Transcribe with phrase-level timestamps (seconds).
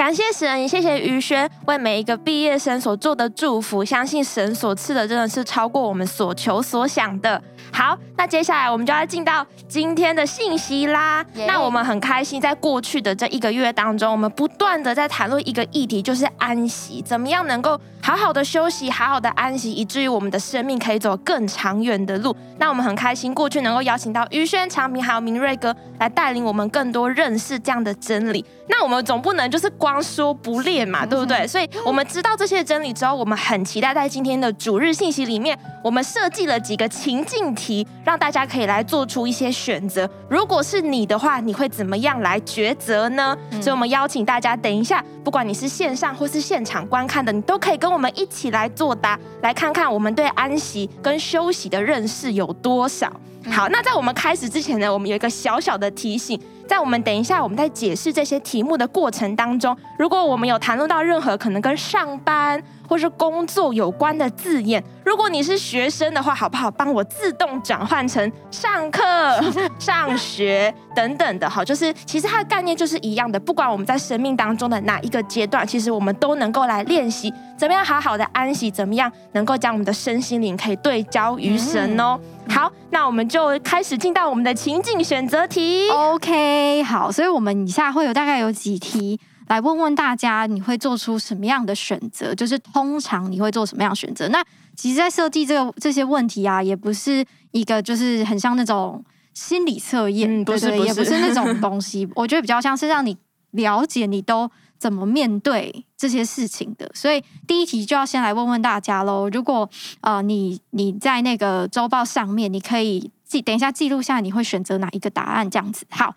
[0.00, 3.84] 感谢神，也谢谢于轩为每一个毕业生所做的祝福。
[3.84, 7.42] 相信神所赐的真的是超过我们所求所想的。
[7.70, 11.24] 好，那接下来我们就要进到今天的信息啦。
[11.46, 22.36] 那我们很开心，在过去的这一个月当中，我们不断的在谈论一个议题，就是安息，怎么样能够好好的休息，好好的安息，以至于我们的生命可以走更长远的路。
[22.58, 28.44] 那我们很开心，过去能够邀请到于轩、长平还有明瑞哥来带领我们更多认识这样的真理。
[28.68, 31.46] 那我们总不能就是光说不练嘛，对不对？
[31.46, 40.10] 所以我们知道这些真理之后，我们很期待在今天的主日信息里面，我们设计了几个情境题，让大家可以来做出一些选择。
[40.28, 43.38] 如果是你的话，你会怎么样来抉择呢？
[43.62, 53.08] 所以，我们邀请大家，等一下，不管你是线上或是现场观看的，你都可以跟我们一起来作答，来看看我们对安息跟休息的认识有多少。
[53.50, 56.40] 好，那在我们开始之前呢，我们有一个小小的提醒。
[56.68, 66.70] 在我们等一下，我们在解释这些题目的过程当中，如果我们有谈论到任何可能跟上班或是工作有关的字眼，如果你是学生的话，好不好？
[66.70, 69.02] 帮我自动转换成上课、
[69.80, 73.40] 上学等等的，好，就是其实它的概念就是一样的。
[73.40, 82.16] 不管我们在生命当中的哪一个阶段，其实我们都能够来练习怎么样好好的安息，怎么样能够将我们的身心灵可以对焦于神哦。
[82.50, 85.88] 好，那我们就开始进到我们的情境选择题。
[85.90, 92.34] OK，好，所以我们以下会有大概有几题来问问大家，你会做出什么样的选择？
[92.34, 94.28] 就是通常你会做什么样的选择？
[94.28, 94.44] 那
[94.76, 102.08] 其实，在设计这个这些问题啊，也不是一个就是很像那种心理测验，嗯，不是，不是，也不是那种东西。
[102.14, 103.16] 我觉得比较像是让你
[103.52, 104.50] 了解你都
[104.80, 106.90] 怎么面对这些事情的？
[106.94, 109.28] 所以第一题就要先来问问大家喽。
[109.28, 109.68] 如果
[110.00, 115.84] 呃你你在那个周报上面，你可以记等一下记录下你会选择哪一个答案这样子。
[115.90, 116.16] 好，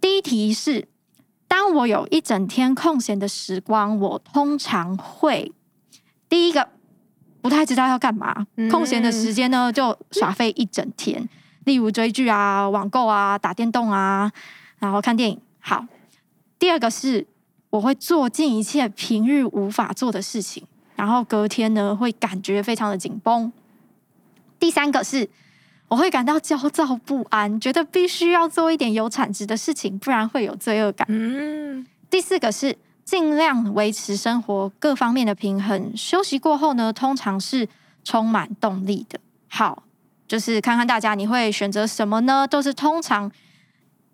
[0.00, 0.88] 第一题是：
[1.46, 5.52] 当我有一整天空闲的时光，我通常会
[6.28, 6.68] 第一个
[7.40, 11.28] 不太知道要干嘛，空闲的时间呢就耍废一整天，
[11.64, 14.32] 例如追剧啊、网购啊、打电动啊，
[14.80, 15.40] 然后看电影。
[15.60, 15.86] 好，
[16.58, 17.28] 第二个是。
[17.70, 20.64] 我会做尽一切平日无法做的事情，
[20.96, 23.52] 然后隔天呢会感觉非常的紧绷。
[24.58, 25.28] 第三个是，
[25.88, 31.06] 我会感到焦躁不安，觉得必须要做一点有产值的事情，不然会有罪恶感。
[31.08, 31.86] 嗯。
[32.10, 37.68] 第四个是尽量维持生活各方面的平衡，休息过后呢，通常是
[38.02, 39.20] 充满动力的。
[39.48, 39.84] 好，
[40.26, 42.46] 就是看看大家你会选择什么呢？
[42.48, 43.30] 都是通常。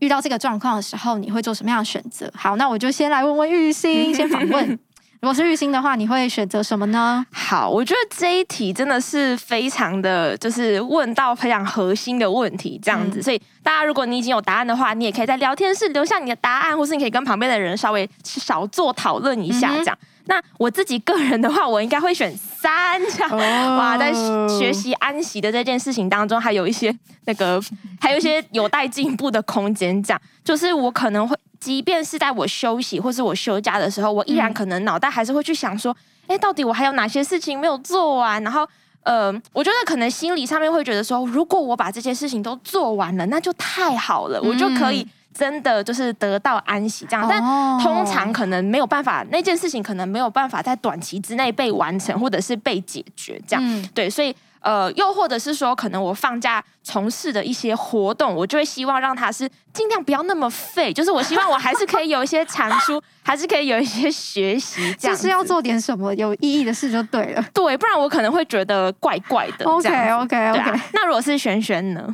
[0.01, 2.31] 遇到这个状况的时候，你会做什么样的选择？
[2.35, 4.67] 好，那我就先来问问玉兴，先访问。
[5.21, 7.25] 如果是玉兴的话，你会选择什么呢？
[7.33, 13.19] 好，我觉得这一题真的是非常的，就是问到非常核心的问题，这样子。
[13.19, 19.99] 嗯、所以大家，如果你已经有答案的话，你也可以在聊天室留下你的答案，或是你可以跟旁边的人稍微少做讨论一下，这样。
[20.01, 23.31] 嗯那我自己个人的话，我应该会选三这样。
[23.31, 23.79] Oh.
[23.79, 24.13] 哇，在
[24.59, 27.63] 学习安息的这件事情当中，还有一些那个，
[28.01, 30.03] 还有一些有待进步的空间。
[30.03, 38.43] 这样，就是我可能会，即便是在我休息或是我休假的时候，我依然可能脑袋还是会去想说，哎、欸，到底我还有哪些事情没有做完？
[38.43, 38.69] 然后，
[39.05, 45.07] 呃，我觉得可能心理上面会觉得说，如果我把这些事情都做完了，那就太好了，我就可以。
[45.37, 47.41] 真的就是得到安息这样，但
[47.81, 53.63] 通常可能没有办法，那件事情可能没有办法在短期之内被完成，或者是被解决这样。
[53.65, 67.45] 嗯、对，所以呃，又或者是说，可能我放假从事的一些活动，我就会希望让它是尽量不要那么废，就是我希望我还是可以有一些产出， 还是可以有一些学习，这样就是要做点什么有意义的事就对了。
[67.53, 69.65] 对，不然我可能会觉得怪怪的。
[69.67, 70.85] OK OK OK、啊。
[70.93, 72.13] 那如果是璇璇呢？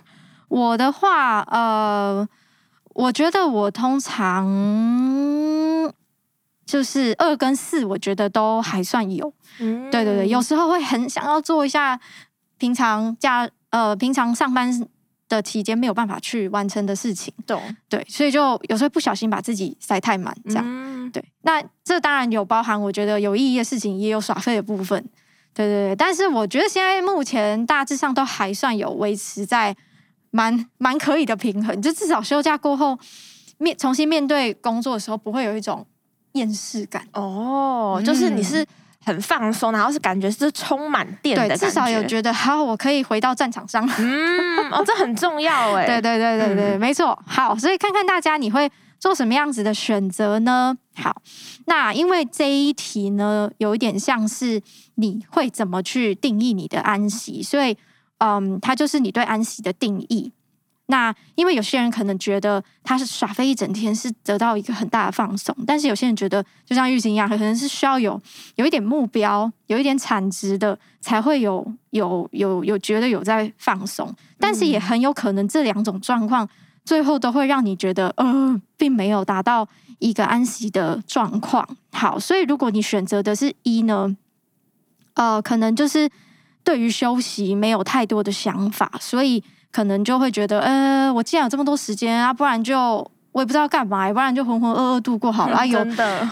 [0.48, 2.28] 我的话，呃。
[2.94, 4.46] 我觉得我通常
[6.66, 9.32] 就是二跟四，我觉得都还算有。
[9.58, 11.98] 嗯，对对对，有时候会很想要做一下
[12.58, 14.86] 平常假呃平常上班
[15.28, 17.32] 的期间没有办法去完成的事情。
[17.46, 20.64] 懂，对，所以就有时候不小心把自己塞太满，这样。
[20.66, 21.24] 嗯，对。
[21.42, 25.02] 那这当然有包含我觉得有意义的事情，也有耍废的部分。
[25.54, 29.76] 对对对，但是我觉得现在目前大致上都还算有维持在。
[30.32, 32.98] 蛮蛮可以的平衡，就至少休假过后
[33.58, 35.86] 面重新面对工作的时候，不会有一种
[36.32, 37.96] 厌世感哦。
[37.98, 38.66] 嗯、就是你是
[39.04, 43.86] 很放松，然后是感觉是充满电的，至少有觉得好，我可以回到战场上。
[43.98, 45.84] 嗯，哦，这很重要 哎。
[45.86, 47.16] 对对对对对，嗯、没错。
[47.26, 50.74] 好，所以看看大家你会做什么样子的选择呢？
[50.96, 51.20] 好，
[51.66, 54.62] 那因为这一题呢，有一点像是
[54.94, 57.76] 你会怎么去定义你的安息，所以。
[58.24, 60.32] 嗯，它就是你对安息的定义。
[60.86, 68.20] 那因为有些人可能觉得他是耍废一整天是得到一个很大的放松，但是有些人觉得就像郁金一样，可能是需要有
[68.56, 74.14] 有一点目标、有一点产值的，才会有有有有觉得有在放松。
[74.38, 76.46] 但是也很有可能这两种状况
[76.84, 79.66] 最后都会让你觉得，呃，并没有达到
[79.98, 81.66] 一个安息的状况。
[81.92, 84.14] 好，所以如果你选择的是一呢，
[85.14, 86.10] 呃，可能就是
[86.64, 89.42] 对于休息没有太多的想法，所以。
[89.74, 92.78] 可能就会觉得，呃，我既然有这么多时间啊，不然就
[93.32, 95.56] 我也不知道干嘛，不然就浑浑噩噩度过好了。
[95.64, 95.82] 啊，有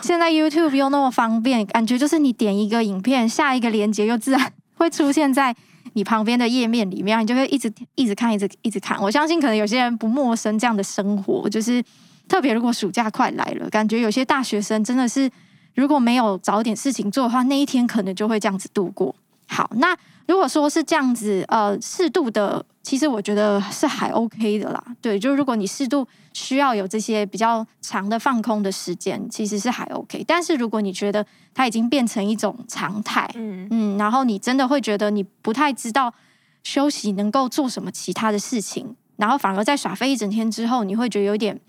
[0.02, 5.56] 现在 YouTube 又那么方便，感觉就是你点一个影片，下一个链接又自然 会出现在
[5.94, 9.00] 你旁边的页面里面，你就会一直一直看，一直一直看。
[9.00, 11.82] 我相信可能有些人不陌生这样的生活，就是
[12.28, 15.30] 特别如果暑假快来了，感觉有些大学生真的是
[15.74, 19.16] 如果没有找点事情做的话，那一天可能就会这样子度过。
[19.48, 19.96] 好，那
[20.30, 24.80] 如果说是这样子，呃，适度的，其实我觉得是还 OK 的啦。
[25.02, 30.22] 对，就是如果你适度需要有这些比较长的放空的时间，其实是还 OK。
[30.28, 36.14] 但是如果你觉得它已经变成一种常态，嗯嗯，然后你真的会觉得你不太知道
[36.62, 41.60] 休息能够做什么其他的事情，然后反而在耍废一整天之后，你会觉得有点。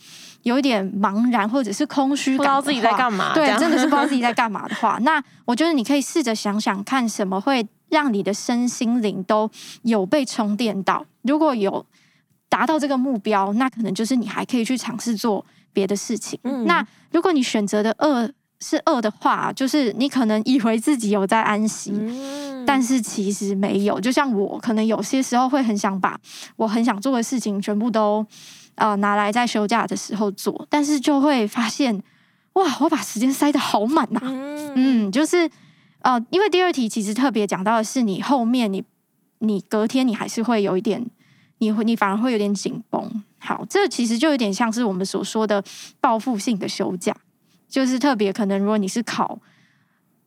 [0.44, 3.32] 有一点茫然或者是空虚感，不知道自己在干嘛。
[3.32, 9.48] 对，真的是不知道自己在干嘛的话， 那我觉得你可以试着想想看，什么会让你的身心灵都
[9.84, 11.06] 有被充电到。
[11.22, 11.86] 如果有
[12.50, 16.40] 达到这个目标，那可能就是你还可以去尝试做别的事情。
[16.42, 16.66] 嗯。
[16.66, 18.28] 那如果你选择的二
[18.60, 24.00] 是二的话，就是你可能以为自己有在安息，嗯，但是其实没有。
[24.00, 26.20] 就像我，可能有些时候会很想把
[26.56, 28.26] 我很想做的事情全部都。
[28.76, 32.02] 呃，拿来在休假的时候做，但是就会发现，
[32.54, 34.28] 哇，我把时间塞得好满呐、啊。
[34.28, 34.72] 嗯，
[35.08, 35.48] 嗯，就是
[36.02, 38.84] 呃，因为第二题其实特别讲到的是，你后面你
[39.40, 41.06] 你隔天你还是会有一点，
[41.60, 43.24] 你会你反而会有点紧绷。
[43.38, 45.64] 好，这其实就有点像是我们所说的
[46.00, 47.16] 报复性的休假，
[47.68, 49.40] 就是特别可能如果你是考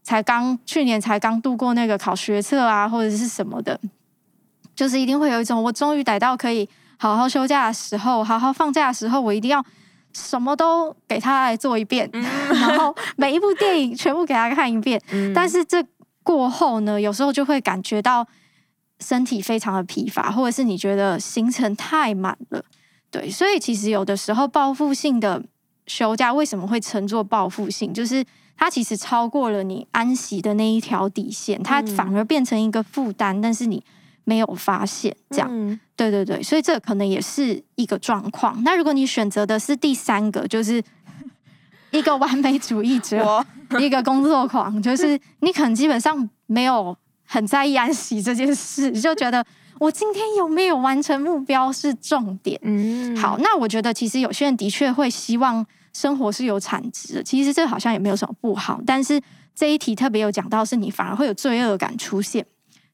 [0.03, 3.81] 才刚去年才刚度过那个考学测啊，或者是什么的，
[4.75, 6.69] 就是一定会有一种我终于逮到可以。
[6.97, 9.63] 好好休假的时候，好好放假的时候，我一定要
[10.15, 12.23] 什么都给他来做一遍，嗯、
[12.55, 15.01] 然后每一部电影全部给他看一遍。
[15.11, 15.85] 嗯、但是这
[16.23, 18.27] 过后呢，有时候就会感觉到
[19.01, 22.65] 身体非常的疲乏，或者是你觉得行程太满了。
[23.11, 25.43] 对，所以其实有的时候报复性的
[25.87, 27.93] 休假为什么会称作报复性？
[27.93, 28.25] 就是
[28.57, 33.83] 它其实超过了你安息的那一条底线，它反而变成一个负担，但是你。
[34.25, 38.61] 没有发现，这样，嗯、对对对，所以这可能也是一个状况。
[38.65, 40.83] 那如果你选择的是第三个，就是
[41.93, 43.45] 一个完美主义者，
[43.79, 49.45] 一个工作狂，就是 你可能基本上没有很在意安息这件事，就觉得
[49.79, 52.59] 我今天有没有完成目标是重点。
[52.63, 58.81] 嗯，好，那我觉得其实有些人的确会希望生活是有产值的，其实这好像也没有什么不好。
[58.87, 59.21] 但是
[59.55, 62.45] 这一题特别有讲到，是你反而会有罪恶感出现。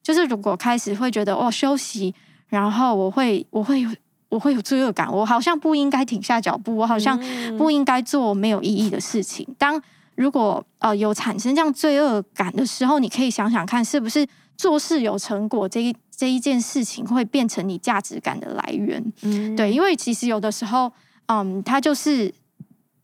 [0.03, 2.13] 就是如果开始会觉得哦，休息，
[2.47, 3.89] 然后我会我会有
[4.29, 7.19] 我会有罪恶感，我好像不应该停下脚步，我好像
[7.57, 9.47] 不应该做没有意义的事情。
[9.57, 9.81] 当
[10.15, 14.25] 如果呃有产生这样罪恶感的时候，你可以想想看，是不是
[14.57, 19.03] 做事有成果这一这一件事情会变成你价值感的来源？
[19.21, 20.91] 嗯，对，因为其实有的时候，
[21.27, 22.33] 嗯，它就是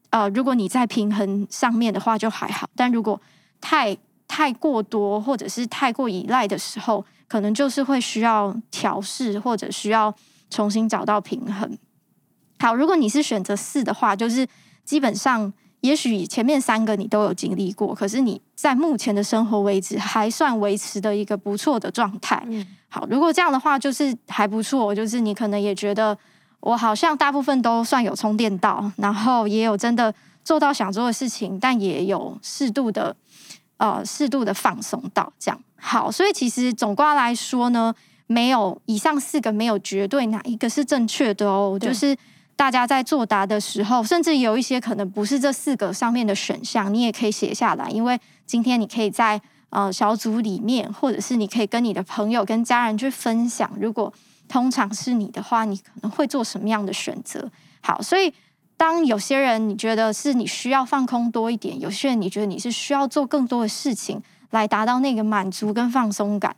[0.10, 3.20] 呃，如果你在平衡上面的话就还好，但如果
[3.60, 10.14] 太太过多或者是太过依赖的时候，可能就是会需要调试或者需要
[10.50, 11.78] 重新找到平衡。
[12.60, 14.48] 好，如果你是选择四的话，就是
[14.84, 22.44] 基本上也许前面三个你都有经历过，可是你在目前的生活为止还算维持的一个不错的状态。
[22.48, 22.66] 嗯。
[22.90, 26.18] 好，如果这样的话就是还不错，就是你可能也觉得
[26.62, 33.16] 我好像大部分都算有充电到，然后也有真的做到想做的事情，但也有适度的。
[33.78, 37.94] 呃，适度的放松到这样好，所以其实总括来说呢，
[38.26, 42.18] 没有以上四个没有绝对哪一个是正确的哦，就是
[42.56, 54.12] 大家在作答的时候，甚至有一些可能不是这四个上面的选项，你也可以写下来，因为今天你可以在呃小组里面，或者是你可以跟你的朋友、跟家人去分享，如果
[54.48, 57.50] 通常是你的话，你可能会做什么样的选择？
[57.82, 58.34] 好，所以。
[58.78, 66.56] 当有些人你觉得是你需要放空多一点，有些人你觉得你是需要做更多的事情来达到那个满足跟放松感，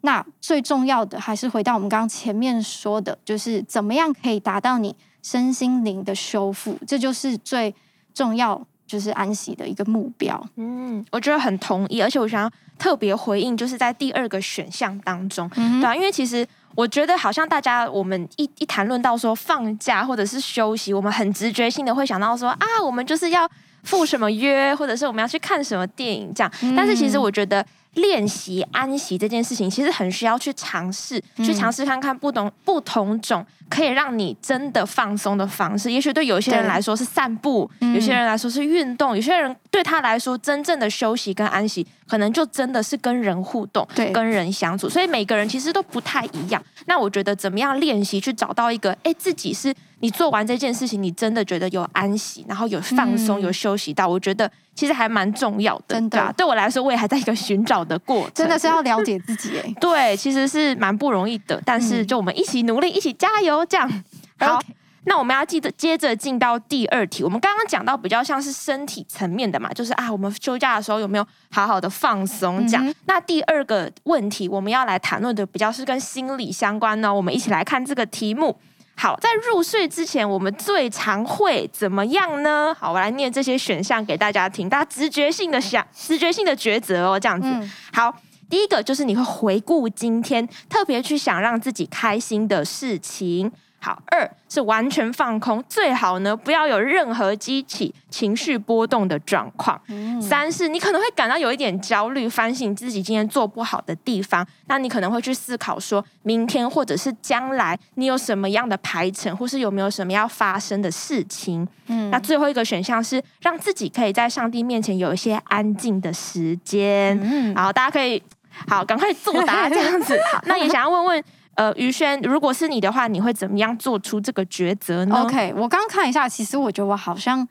[0.00, 7.74] 那最重要的还是回到我们刚刚前面说的，就是怎么样可以达到你身心灵的修复，这就是最
[8.14, 10.44] 重要就是安息的一个目标。
[10.56, 23.48] 嗯，我觉得很同意，而且我想要特别回应，就是在第二个选项当中，嗯、对啊，因为其实我觉得好像大家我们一一谈论到说放假或者是休息，我们很直觉性的会想到说啊，我们就是要
[23.84, 26.52] 赴什么约，或者是我们要去看什么电影这样。
[26.62, 27.64] 嗯、但是其实我觉得。
[27.98, 35.92] 练习安息这件事情，其实很需要去尝试，嗯、去尝试看看不同不同种可以让你真的放松的方式。
[35.92, 44.88] 也许对有些人来说是散步，有些人来说是运动，有些人对他来说真正的休息跟安息，可能就真的是跟人互动，跟人相处。
[44.88, 46.62] 所以每个人其实都不太一样。
[46.86, 49.74] 那我觉得怎么样练习去找到一个，哎，自己是。
[50.00, 55.96] 你做完这件事情，你真的觉得有安息，然后有放松，嗯、有休息到，我觉得其实还蛮重要的。
[55.96, 58.32] 真的，对，对我来说，我也还在一个寻找的过程。
[58.34, 59.74] 真的是要了解自己诶。
[59.80, 63.90] 对，其实是蛮不容易的，但是就我们一起努力，一起加油，这样。
[64.38, 64.60] 好.
[65.04, 67.24] 那我们要记得接着进到第二题。
[67.24, 72.66] 我们刚刚讲到比较像是身体层面的嘛，就是啊，我们休假的时候有没有好好的放松？
[72.68, 72.86] 这样。
[72.86, 77.12] 嗯、那第二个问题，我们要来谈论的比较是跟心理相关呢。
[77.12, 78.54] 我们一起来看这个题目。
[79.00, 82.74] 好，在入睡之前，我们最常会怎么样呢？
[82.76, 87.46] 好，我来念这些选项给大家听，大家直觉性的想，直觉性的抉择哦，这样子。
[87.48, 88.12] 嗯、好，
[88.50, 93.52] 第一个就是你会回顾今天，特别去想让自己开心的事情。
[93.80, 99.80] 好，二是完全放空，最好呢不要有任何激起情绪波动的状况。
[99.86, 111.66] 嗯、三是你可能会感到有一点焦虑，反省自己今天做不好的地方，那你可能会去思考说，明天或者是将来你有什么样的排程，或是有没有什么要发生的事情。
[111.86, 117.16] 嗯，那最后一个选项是让自己可以在上帝面前有一些安静的时间。
[117.22, 118.20] 嗯，好，大家可以
[118.66, 120.18] 好赶快作答这样子。
[120.32, 121.24] 好，那也想要问问。
[121.58, 127.46] 呃，于轩，如果是你的话，你会怎么样做出这个抉择呢？OK，我刚刚看一下，其实我觉得我好像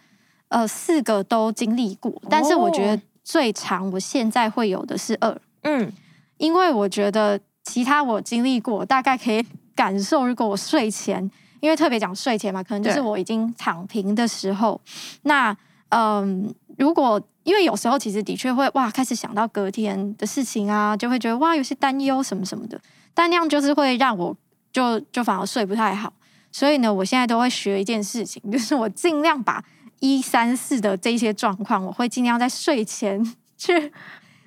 [0.47, 5.91] 呃四个都经历过，但是我觉得最长我现在会有的是二，嗯，
[6.37, 9.45] 因为我觉得其他我经历过，大概可以
[9.75, 14.79] 感受，如果我睡前，因为特别讲睡前嘛，可能就是我已经躺平的时候，
[15.23, 15.51] 那
[15.89, 22.79] 嗯、呃，如果因为有时候其实的确会哇，开始想到隔天的事情啊，就会觉得哇，有些担忧什么什么的。
[23.13, 24.35] 但那样就是会让我
[24.71, 26.13] 就就反而睡不太好，
[26.51, 29.63] 所以呢，我现在都会学一件事情， 就是我尽量把
[29.99, 33.91] 一三四的这些状况，我会尽量在睡前去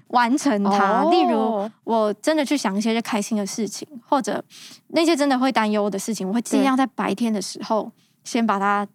[0.09, 1.03] 完成它。
[1.03, 4.45] 哦、例如，我真的去想一些就开心的事情，或者
[4.89, 7.91] 那些真的会担忧的事情，我会尽量在白天的时候
[8.23, 8.87] 先把它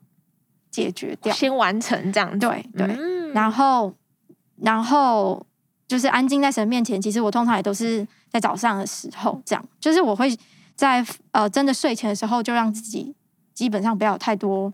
[0.71, 2.39] 解决掉，先完成这样子。
[2.39, 3.93] 对对，嗯、然后
[4.61, 5.45] 然后
[5.87, 7.01] 就是安静在神面前。
[7.01, 8.07] 其实我通常也都是。
[8.35, 10.37] 在早上的时候，这样就是我会
[10.75, 11.01] 在
[11.31, 13.15] 呃真的睡前的时候，就让自己
[13.53, 14.71] 基本上不要有太多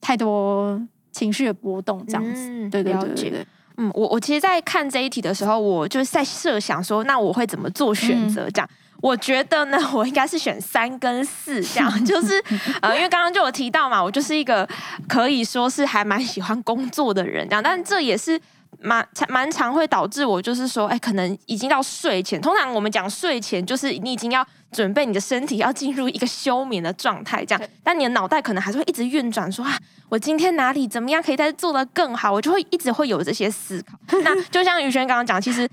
[0.00, 0.80] 太多
[1.12, 2.50] 情绪的波动，这样子。
[2.50, 8.50] 嗯、对对对对，对，嗯，我我其实，在看这一题的时候，我就是在设想说，那我会怎么做选择？
[8.50, 12.42] 这样，嗯、我觉得呢，我应该是选三跟四，这样就是
[12.82, 14.68] 呃，因为刚刚就有提到嘛，我就是一个
[15.06, 18.40] 可以说是还蛮喜欢工作的人，这样，但这也是。
[18.80, 22.40] 蛮蛮常会导致我就是说，哎，可能已经到睡前。
[22.40, 27.68] 通常我们讲睡前，就是你已经要准备你的身体要进入一个休眠的状态，这样。
[27.82, 29.76] 但你的脑袋可能还是会一直运转，说啊，
[30.08, 32.32] 我今天哪里怎么样可以再做得更好？
[32.32, 33.98] 我就会一直会有这些思考。
[34.22, 35.68] 那 就像于轩刚刚讲，其实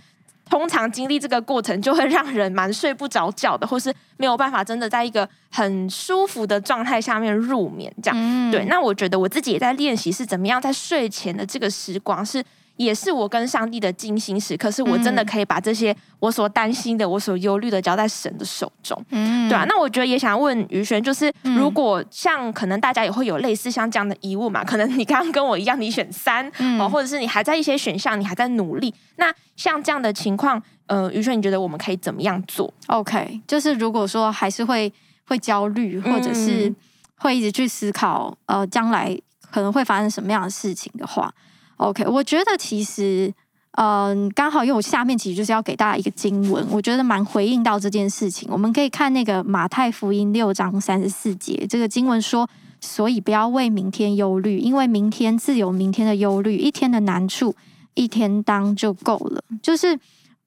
[0.49, 8.19] 通常经历这个过程，就会让人蛮睡不着觉的，或是没有办法真的在一个很舒服的状态下面入眠，这样。
[8.19, 8.65] 嗯、对。
[8.65, 12.43] 那我觉得我自己也在练习是怎么样在睡前的这个时光是。
[12.77, 19.65] 也是我跟上帝的精心时刻，可是我真的可以把这些我所担心的、我所忧虑的交在神的手中，嗯，对啊。
[19.69, 24.63] 那我觉得也想问于轩，就是如果像可能大家也会有类似像这样的疑问嘛？
[24.63, 26.45] 可能你刚刚跟我一样，你选三
[26.79, 28.93] 哦，或者是你还在一些选项，你还在努力。
[29.15, 34.91] 那像这样的情况，呃，于轩，你觉得我们可以怎么样做？OK，就是如果说还是会
[35.27, 36.73] 会焦虑，或者是
[37.19, 39.17] 会一直去思考，呃，将来
[39.49, 41.33] 可能会发生什么样的事情的话。
[41.77, 43.33] OK，我觉得其实，
[43.71, 48.47] 嗯、刚好因为我下面其实就是要给大家一个经文，我觉得蛮回应到这件事情。
[48.51, 57.53] 我们可以看那个马太福音六章三十四节，这个经文说：“所以不要为明天忧虑，因为明天自有明天的忧虑，一天的难处
[57.93, 59.99] 一天当就够了。”就是，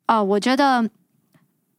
[0.07, 0.89] 呃，我觉得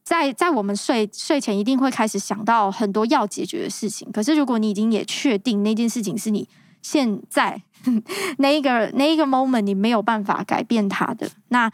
[0.04, 4.08] 在在我们睡睡前一定会开始想到很多要解决的事情。
[4.12, 6.48] 可是如果你已经也确定那件事情是你
[6.82, 7.62] 现在。
[8.36, 11.26] 那一个那一个 moment，你没有办法改变它的。
[11.48, 11.70] 那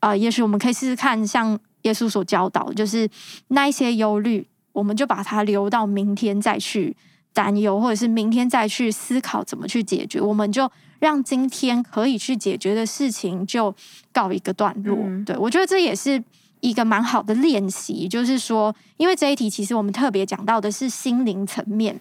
[0.00, 3.06] 呃，也许我们可以试试看，像耶稣所教导，就是
[3.48, 6.96] 那一些忧虑，我们就把它留到明天再去
[7.34, 10.66] 担忧，或者是明天再去思考怎么去解决，我们就
[10.98, 13.74] 让今天可以去解决的事情就
[14.10, 14.96] 告一个段落。
[15.02, 16.24] 嗯、对，我觉得这也是
[16.60, 22.00] 一个蛮好的练习，就是说，因为这一题其实我们特别讲到的是心灵层面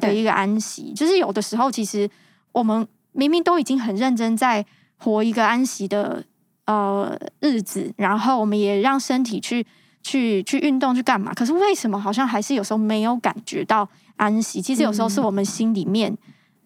[0.00, 2.08] 的一个安息，就是有的时候其实
[2.52, 4.64] 我们明明都已经很认真在
[4.96, 6.24] 活一个安息的
[6.64, 9.66] 呃日子，然后我们也让身体去
[10.02, 13.88] 去去运动去干嘛，可是为什么好像还是有时候没有感觉到？
[14.18, 16.16] 安息，其实有时候是我们心里面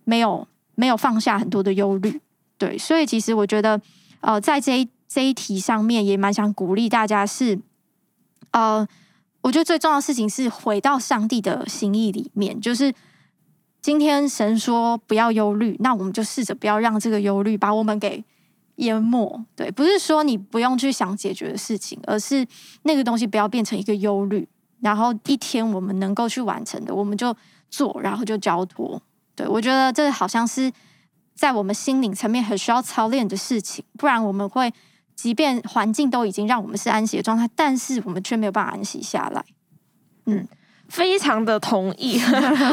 [0.04, 0.46] 没有
[0.76, 2.20] 没有放下很多的忧虑，
[2.56, 3.82] 对，所以其实我觉得，
[4.20, 7.58] 呃，在这一这一题上面也蛮想鼓励大家是，
[8.52, 8.87] 呃，
[9.40, 12.94] 我觉得最重要的事情是回到上帝的心意里面，就是
[13.82, 18.22] 今天神说不要忧虑，那我们就试着不要让这个忧虑把我们给
[18.76, 22.46] 淹没，对，不是说你不用去想解决的事情，而是
[22.82, 24.46] 那个东西不要变成一个忧虑。
[24.80, 27.37] 然后一天我们能够去完成的，我们就
[27.70, 29.00] 做，然后就交托。
[29.34, 30.72] 对，我觉得这好像是
[31.34, 34.72] 在我们心灵层面很需要操练的事情，不然我们会，
[35.14, 39.44] 即便环境都已经让我们是安息的状态，但是我们却没有办法安息下来。
[40.25, 40.49] 嗯，
[40.90, 42.20] 非常的同意。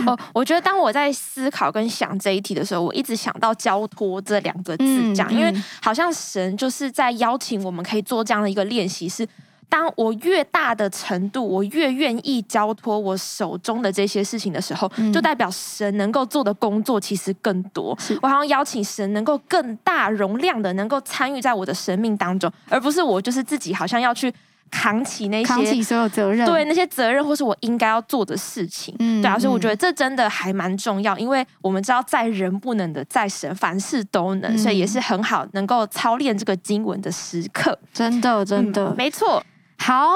[0.06, 9.26] 我 我觉得当我在思考跟想这一题的时候，我一直想到交托这两个字讲，嗯，因为好像神就是在邀请我们可以做这样的一个练习是。
[9.70, 17.88] 当我越大的程度，我越愿意交托我手中的这些事情的时候，嗯、就代表神能够做的工作其实更多。
[18.22, 24.34] 我好像邀请神能够更大容量的能够参与在我的生命当中，而不是我就是自己好像要去
[24.70, 28.96] 扛起那些扛起所有责任，对那些责任或是我应该要做的事情。
[29.00, 37.78] 嗯，对啊，所以我觉得这真的还蛮重要，因为我们知道在人不能的，在神凡事都能，嗯、所以也是很好能够操练这个经文的时刻。
[37.94, 39.44] 真的，真的，嗯、没错。
[39.78, 40.08] 好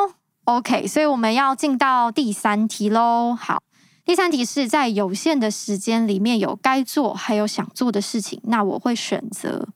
[0.46, 3.36] ，OK，所以我们要进到第三题喽。
[3.40, 3.62] 好，
[4.04, 9.68] 第三题是在有限的时间里面有该做还有想做的事情，那我会选择。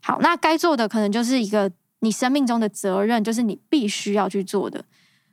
[0.00, 1.70] 好，那该做的可能就是一个
[2.04, 4.84] 你生命中的责任，就是你必须要去做的，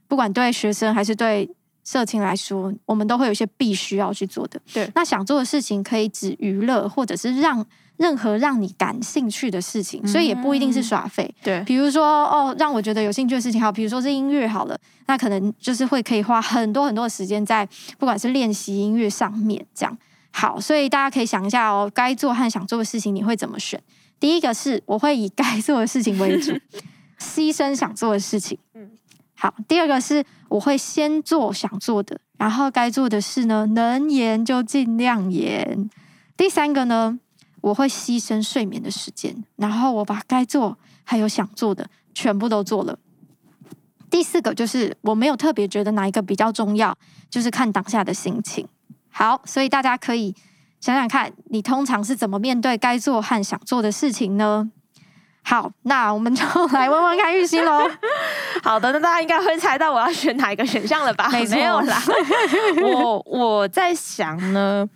[0.07, 1.47] 不管对学生还是对
[1.83, 4.59] 社青来说，我们都会有一些必须要去做的。
[4.73, 7.63] 对，那想做的事情可以指娱乐，或者是让。
[7.97, 11.31] 任何让你感兴趣的事情，所以也不一定是耍废。
[11.43, 17.63] 对，比如说哦，让我觉得有兴趣的事情，好，比如说是音乐好了，那可能就是会可以花很多很多的时间在
[17.99, 19.95] 不管是练习音乐上面，这样
[20.31, 20.59] 好。
[20.59, 23.79] 所以大家可以想一下哦，该做和想做的事情，你会怎么选？
[24.21, 26.51] 第一个是我会以该做的事情为主，
[27.19, 28.57] 牺牲想做的事情。
[28.75, 28.91] 嗯，
[29.35, 29.53] 好。
[29.67, 35.89] 第二个是我会先做想做的，然后该做的事呢，能延就尽量延。
[36.37, 37.19] 第三个呢？
[37.61, 42.97] 我会牺牲睡眠的时间，然后我把该做还有想做的全部都做了。
[44.09, 46.97] 第四个就是我没有特别觉得哪一个比较重要，
[47.29, 48.67] 就是看当下的心情。
[49.09, 50.33] 好，所以大家可以
[50.81, 54.69] 想想看，你通常是怎么面对该做和想做的事情呢？
[55.43, 57.89] 好，那我们就来问问看玉溪喽。
[58.61, 61.29] 好的，那大家应该会猜到我要选哪一个选项了吧？
[61.33, 61.45] 没。
[61.45, 62.01] 没有啦，
[62.83, 64.89] 我我在想呢。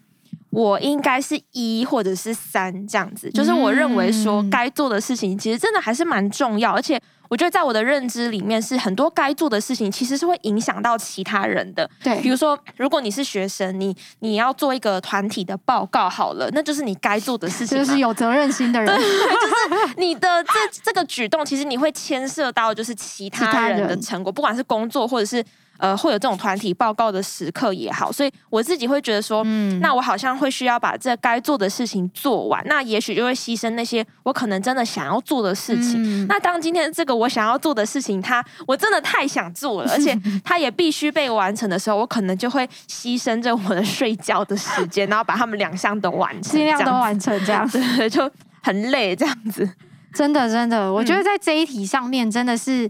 [0.51, 6.97] 我应该是一或者是三这样子，就是我认为说该做的事情其实真的还是蛮重要，而且
[7.29, 11.89] 我觉得在我的认知里面是很多该做的事情其实是会影响到其他人的。
[12.03, 20.51] 对，比如说如果你是学生，你你要做一个团体的报告好了，那就是你该做的事情，就是有责任心的人，就是你的这
[20.83, 25.43] 这个举动其实你会牵涉到就是其他人的成果，不管是工作或者是。
[25.77, 35.95] 呃，会有这种团体报告的时刻也好，所以我自己会觉得说，嗯，那我好像会需要把这该做的事情做完，那也许就会牺牲那些我可能真的想要做的事情。
[35.97, 48.31] 嗯、那当今天这个我想要做的事情，它我真的太想做了，而且它也必须被完成的时候，我可能就会牺牲着我的睡觉的时间，然后把他们两项都完成，尽量都完成这样子， 就
[48.63, 49.69] 很累这样子。
[50.13, 52.89] 真的，真的，我觉得在这一题上面真的是。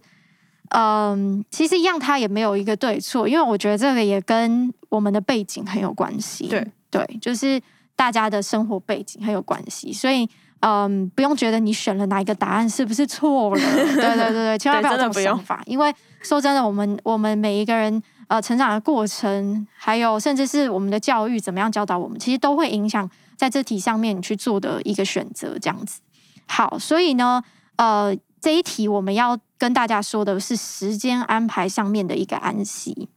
[0.70, 6.48] 嗯，其实一样，它也没有一个对错，因为我觉得这个也跟我们的背景很有关系。
[6.48, 7.62] 对对，就是
[7.96, 10.28] 大家的生活背景很有关系，所以
[10.62, 13.62] 嗯，不用觉得你选了哪一个答案是不是错了。
[13.62, 26.02] 对对对对，千万不要这种想法，因为说真的，我们我们每一个人呃成长的过程，还有甚至是我们的教育怎么样教导我们，其实都会影响在这题上面你去做的一个选择，这样子。
[26.48, 27.44] 好，所以呢，
[27.76, 28.16] 呃。
[28.46, 33.10] 这一题我们要跟大家说的是时间安排上面的一个安息，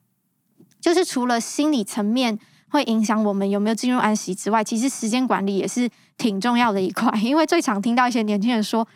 [0.81, 2.39] 就是除了心理层面
[2.71, 5.87] 会影响我们有没有进入安息之外，其实时间管理也是
[6.17, 7.13] 挺重要的一块。
[7.21, 8.89] 因为最常听到一些年轻人说：“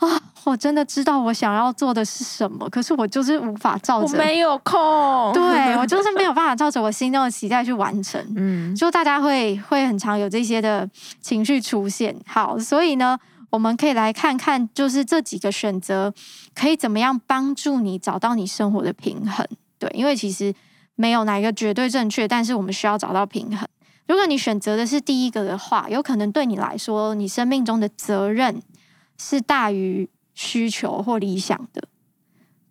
[0.00, 0.08] 啊，
[0.44, 4.80] 我真的知道我想要做的是什么，可是我就是无法照着，我没有空，
[5.36, 8.18] 对，我就是没有办法照着我心中的期待去完成。
[8.36, 10.88] 嗯，就大家会会很常有这些的
[11.20, 12.16] 情绪出现。
[12.26, 13.18] 好，所以呢，
[13.54, 16.12] 我们可以来看看，就是这几个选择
[16.56, 19.46] 可以怎么样帮助你找到你生活的平衡。
[19.78, 20.52] 对，因为其实
[20.96, 23.64] 没有哪一个绝对正确，但是我们需要找到平衡。
[24.08, 28.60] 如果你选择的是第一个的话，有可能对你来说，你生命中的责任
[29.20, 31.80] 是大于需求或理想的。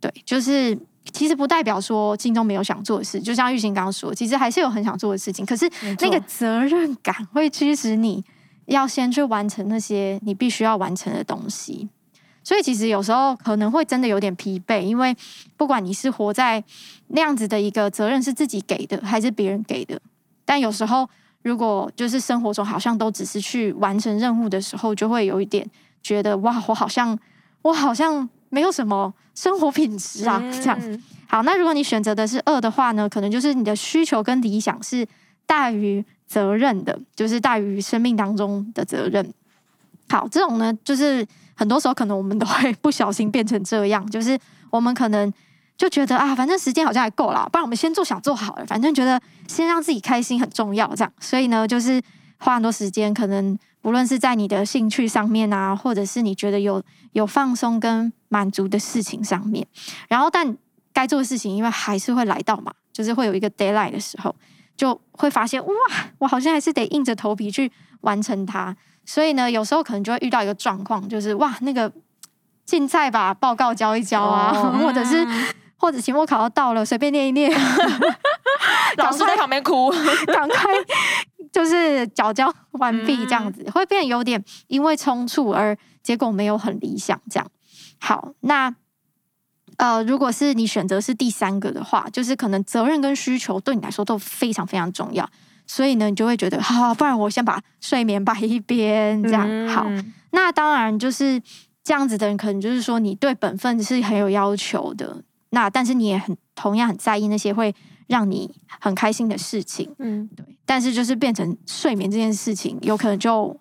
[0.01, 0.77] 对，就是
[1.13, 3.21] 其实不代表说心中没有想做的事。
[3.21, 5.65] 就像玉琴刚刚说，其实还是有很想做的事情，可是
[6.01, 8.21] 那个责任感会驱使你
[8.65, 11.89] 要先去完成那些你必须要完成的东西。
[12.43, 15.15] 所以其实有时候可能会真的有点疲惫，因为
[15.56, 16.63] 不管你是活在
[17.08, 20.02] 那样子的一个责任是自己给的，还是别人给的，
[20.45, 21.10] 但有时候。
[21.43, 25.69] 如果就是生活中好像都只是去完成任务的时候，就会有一点
[26.02, 27.19] 觉得哇，我好像
[27.63, 30.80] 我好像没有什么生活品质啊，这样。
[31.28, 35.06] 好，那如果你选择的是二的话呢，可能就是你的需求跟理想是
[35.45, 39.33] 大于责任的，就是大于生命当中的责任。
[40.09, 44.38] 好，这种呢，就是很多时候可能我们都会不小心变成这样，就是
[44.69, 45.31] 我们可能。
[45.75, 48.65] 就觉得啊，反正时间好像还够了，不然我们先做想做好了。
[48.67, 51.12] 反正觉得先让自己开心很重要，这样。
[51.19, 51.99] 所以呢，就是
[52.38, 56.81] 花很多时间，可能不论是在你的兴趣上面啊，或者是你觉得有
[57.13, 59.65] 有放松跟满足的事情上面。
[60.07, 60.55] 然后，但
[60.93, 64.33] 该做的事情，因为还是会来到嘛，就是会有一个 deadline 的时候，
[64.75, 65.73] 就会发现哇，
[66.19, 68.75] 我好像还是得硬着头皮去完成它。
[69.05, 71.91] 所以呢，有时候可能就会遇到一个状况，就是哇，那个
[72.65, 75.27] 竞赛吧，报告交一交啊，哦、 或者是。
[75.75, 77.51] 或者期末考要到了，随便念一念，
[78.95, 79.91] 老师在旁边哭，
[80.27, 80.57] 赶快
[81.51, 87.45] 就是缴交完毕，这样子、嗯、会变有点因为冲突而结果没有很理想，这样。
[87.99, 88.73] 好，那
[89.77, 95.27] 呃，如果是你选择是第三个的话，就是可能责任跟需求对你来说都非常非常重要，
[95.65, 99.86] 所以呢，你就会觉得 好，不然我先把睡眠摆一边，这样、嗯、好。
[100.31, 101.41] 那当然就是
[101.83, 105.23] 这样子的人，可能就是说你对本分是很有要求的。
[105.49, 107.75] 那但是你也很同样很在意那些会
[108.07, 110.43] 让你很开心的事情，嗯，对。
[110.65, 113.55] 但是就是变成睡眠这件事情，有可能就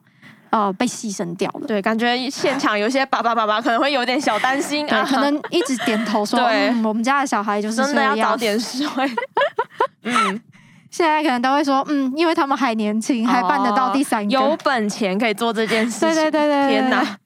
[0.52, 1.66] 呃被牺牲掉了。
[1.66, 8.86] 对，感觉现场有些爸爸爸爸可能会有点小担心啊，可能一直点头说，对、嗯，我们家的小孩就是真的要早点睡。
[10.04, 10.40] 嗯，
[10.90, 16.00] 现在可能都会说，嗯，因为他们还年轻，还办得到第三个，有本钱可以做这件事情。
[16.00, 17.18] 对对对对，对，天哪！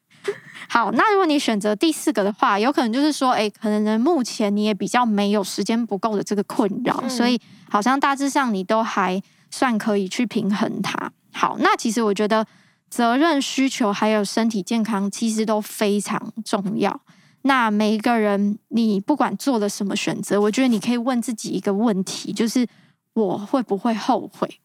[0.69, 11.11] 好，那如果你选择第四个的话，有可能就是说，哎，可能目前你也比较没有时间不够的这个困扰，嗯、所以好像大致上你都还算可以去平衡它。
[11.33, 12.45] 好，那其实我觉得
[12.89, 17.01] 责任、需求还有身体健康其实都非常重要。
[17.43, 22.67] 那每一个人，你不管做了什么选择，我觉得你可以问自己一个问题，就是
[23.15, 24.61] 我会不会后悔？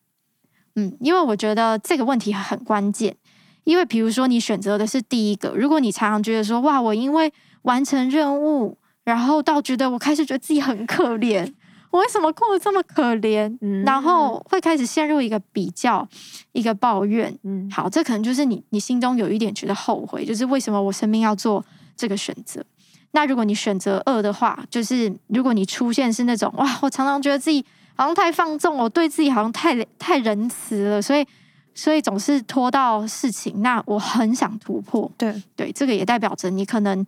[0.76, 3.16] 嗯，因为我觉得这个问题很关键。
[3.64, 7.32] 因为，比如说，你选择的是第一个，如果你常常觉得说，哇，我因为
[7.62, 11.54] 完成任务，然后到觉得我开始觉得自己很可怜，
[11.92, 13.56] 我为什么过得这么可怜？
[13.62, 16.08] 嗯，然后会开始陷入一个比较，
[16.54, 17.38] 一个抱怨。
[17.44, 21.64] 嗯，好，这可能就是你，你心中有一点觉得后悔，就是为什么我生命要做
[21.96, 22.66] 这个选择？
[23.12, 27.64] 那如果你选择二的话，就是如果你出现是那种，哇，我常常觉得自己
[27.96, 31.26] 好像太放纵，我对自己好像太太仁慈了，所以。
[31.74, 35.10] 所以总是拖到事情，那我很想突破。
[35.18, 37.04] 对对，这个也代表着你可能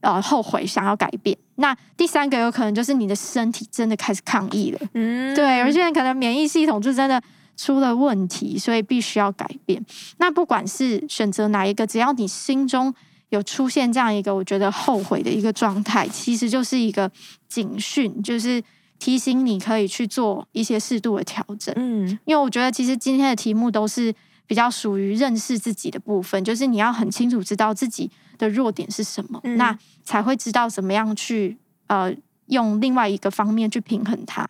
[0.00, 1.38] 呃后悔，想要改变。
[1.56, 4.80] 那第三个有可能就是你的身体真的开始抗议了。
[4.94, 7.20] 嗯，对，有些人可能免疫系统就真的
[7.56, 9.84] 出了问题，所以必须要改变。
[10.18, 12.92] 那不管是选择哪一个，只要你心中
[13.30, 17.10] 有出现这样一个我觉得后悔的一个状态，其实就是一个
[17.48, 18.62] 警讯，就是。
[18.96, 24.14] 提醒你可以去做一些适度的调整，嗯，因为我觉得其实今天的题目都是
[24.46, 28.10] 比较属于认识自己的部分，就是你要很清楚知道自己
[28.44, 32.12] 的弱点是什么，嗯，那才会知道怎么样去呃
[32.46, 34.48] 用另外一个方面去平衡它。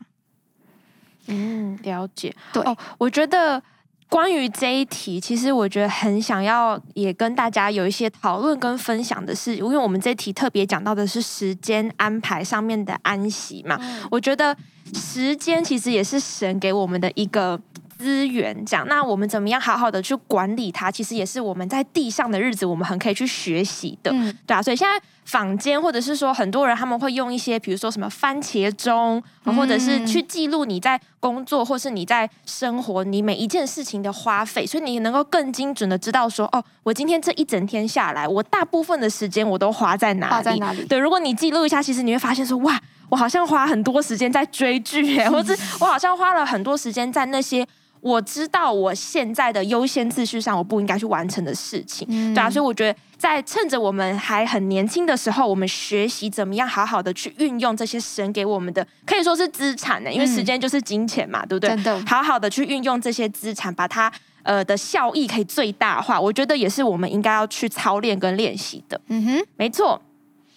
[1.27, 2.35] 嗯，了解。
[2.53, 3.63] 对，哦，我觉得。
[4.11, 13.77] 关于这一题，其实我觉得很想要也跟大家有一些讨论跟分享的是，因为我们这题特别讲到的是时间安排上面的安息嘛。
[13.81, 14.57] 嗯、我觉得
[14.95, 17.61] 时间其实也是神给我们的一个
[17.99, 20.91] 资源，这样，那我们怎么样好好的去管理它？
[20.91, 24.63] 其实也是我们在地上的日子，我们很可以去学习的，嗯、对啊。
[24.63, 40.33] 所以现在坊间或者是说很多人他们会用一些，比如说什么番茄钟，或者是去记录你在工作或是你在生活你每一件事情的花费，所以你能够更精准的知道说，哦，我今天这一整天下来，我大部分的时间我都花在哪里？
[40.33, 40.85] 花在哪里？
[40.85, 42.81] 对，如果你记录一下，其实你会发现说，哇。
[43.11, 47.65] 我好像花很多时间在追剧，哎，或者 我好像花了很多时间在那些
[48.05, 61.71] 我知道我现在的优先秩序上我不应该去完成的事情，嗯、对啊，所以我觉得在趁着我们还很年轻的时候，我们学习怎么样好好的去运用这些神给我们的，可以说是资产呢，因为时间就是金钱嘛，嗯、对不对？
[61.71, 64.13] 真的，好好的去运用这些资产，把它
[64.43, 69.01] 呃的效益可以最大化，我觉得也是我们应该要去操练跟练习的。
[69.09, 69.99] 嗯哼，没错。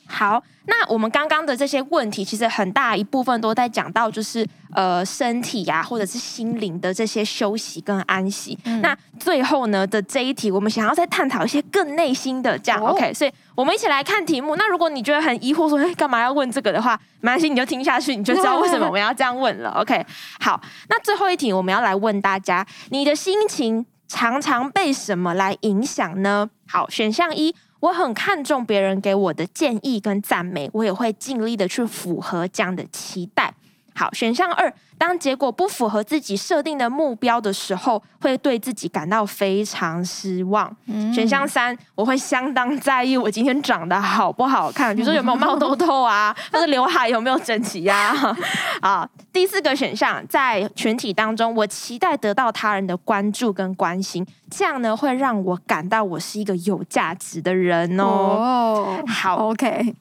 [0.08, 8.58] 好，那我们刚刚的这些问题，其实很大一部分都在讲到，就是呃身体呀、啊，或者是心灵的这些休息跟安息。
[8.64, 12.82] 嗯、那最后呢的这一题，我们想要再探讨一些更内心的这样。
[12.82, 14.56] 哦、OK，所以我们一起来看题目。
[14.56, 19.72] 那如果你觉得很疑惑，说哎干嘛要问这个的话，没关系，你就听下去，你就知道为什么我们要这样问了。
[19.72, 20.06] OK，
[20.40, 26.50] 好，那最后一题我们要来问大家，你的心情常常被什么来影响呢？
[26.66, 27.54] 好，选项一。
[27.80, 33.54] 我很看重别人给我的建议跟赞美，我也会尽力的去符合这样的期待。
[33.98, 40.72] 好，选项二，当结果不符合自己设定的目标的时候，会对自己感到非常失望。
[40.86, 48.38] 嗯、选项三，我会相当在意我今天长得好不好看，比如说有没有冒痘痘啊，或者刘海有没有整齐呀、啊。
[48.82, 58.06] 啊，第四个选项，在群体当中，我期待得到他人的关注跟关心，这样呢会让我感到我是一个有价值的人哦。
[58.06, 59.96] 哦好，OK。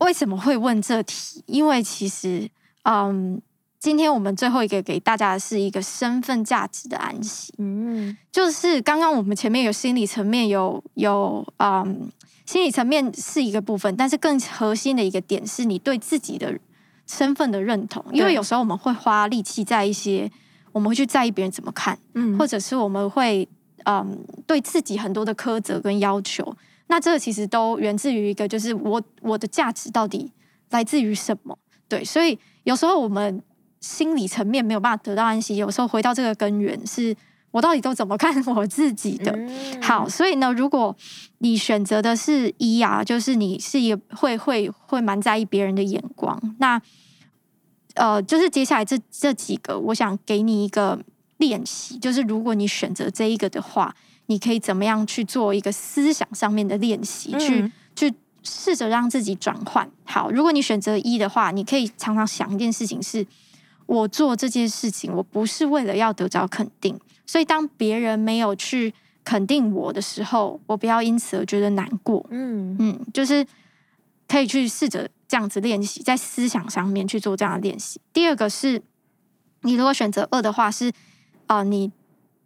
[0.00, 1.42] 为什么会问这题？
[1.46, 2.50] 因为其实。
[2.88, 3.38] 嗯，um,
[3.78, 7.52] 今天我们最后一个给大家的是一个身份价值的安息。
[7.58, 12.08] 嗯，就是刚刚我们前面有心理层面有有嗯，um,
[12.46, 16.58] 心理层面是一个部分，但是更核心的一个点是你对自己的
[17.06, 18.04] 身份的认同。
[18.12, 20.30] 因为有时候我们会花力气在一些，
[20.72, 23.48] 我们会去在意别人怎么看，嗯，或者是我们会
[23.84, 24.14] 嗯，um,
[24.46, 26.56] 对自己很多的苛责跟要求。
[26.86, 30.32] 那这个其实都源自于一个，就是我我的价值到底
[30.70, 31.58] 来自于什么？
[31.88, 32.38] 对，所以。
[32.66, 33.40] 有时候我们
[33.80, 37.14] 心理层面没有办法得到安息，有时候回到这个根源，是
[37.52, 39.30] 我到底都怎么看我自己的？
[39.30, 40.94] 嗯、好，所以呢，如果
[41.38, 46.80] 你选择的是一啊，就是你是一个会会会蛮在意别人的眼光，那
[47.94, 50.98] 呃，就是接下来这这几个，我想给你一个
[51.36, 53.94] 练习，就是如果你选择这一个的话，
[54.26, 57.72] 你可以怎么样去做一个思想上面的练习，嗯、去去。
[58.46, 60.30] 试着让自己转换好。
[60.30, 63.26] 如果你选择一的话，你可以常常想一件事情是：
[63.86, 66.98] 我做这件事情，我不是为了要得着肯定。
[67.26, 72.24] 所以，当别人没有去肯定我的时候，我不要因此而觉得难过。
[72.30, 73.44] 嗯嗯，就是
[74.28, 78.00] 可以去试着这样子练习，在思想上面去做这样的练习。
[78.12, 78.80] 第二个是，
[79.62, 80.88] 你如果选择二的话，是
[81.48, 81.90] 啊、呃，你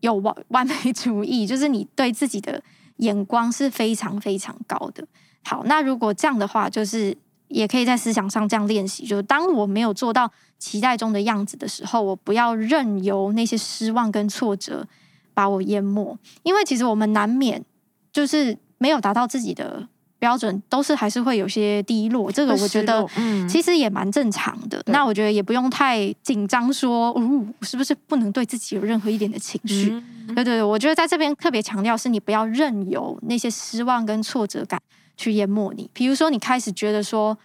[0.01, 2.63] 有完 完美主义，就是你对自己的
[2.97, 5.07] 眼光是非常非常高的。
[5.43, 7.17] 好，那如果这样的话，就是
[7.49, 9.07] 也可以在思想上这样练习。
[9.07, 14.87] 就是当我没有做到期待中的样子的时候，我不要任由那些失望跟挫折
[15.35, 16.17] 把我淹没。
[16.43, 17.65] 因为其实我们难免
[18.13, 19.89] 就是没有达到自己的
[20.21, 22.31] 标准，都是还是会有些低落。
[22.31, 23.05] 这个我觉得，
[23.49, 24.79] 其实也蛮正常的。
[24.87, 29.91] 嗯、那我觉得也不用太紧张，说，哦，是不是不能对自己有任何一点的情绪？
[29.91, 34.81] 嗯、对对对，我觉得在这边特别强调，是你不要任由那些失望跟挫折感。
[35.17, 37.37] 去淹没你，比如说你开始觉得说，